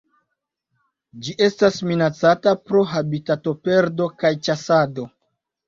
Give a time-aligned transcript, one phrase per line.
[1.27, 5.11] Ĝi estas minacata pro habitatoperdo kaj ĉasado.